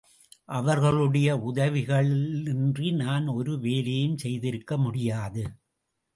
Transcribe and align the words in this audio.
அவர்களுடைய 0.49 1.35
உதவிகளின்றி 1.51 2.95
நான் 2.95 3.27
ஒரு 3.27 3.59
வேலையும் 3.59 4.17
செய்திருக்க 4.17 4.77
முடியாது. 4.77 5.45